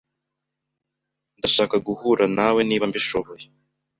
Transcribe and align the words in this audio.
Ndashaka 1.37 1.75
guhura 1.87 2.25
nawe 2.37 2.61
niba 2.63 2.85
mbishoboye. 2.89 3.45